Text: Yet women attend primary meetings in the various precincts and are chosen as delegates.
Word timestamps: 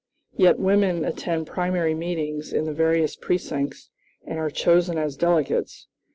Yet 0.35 0.57
women 0.57 1.05
attend 1.05 1.45
primary 1.45 1.93
meetings 1.93 2.51
in 2.53 2.65
the 2.65 2.73
various 2.73 3.15
precincts 3.15 3.91
and 4.25 4.39
are 4.39 4.49
chosen 4.49 4.97
as 4.97 5.15
delegates. 5.15 5.85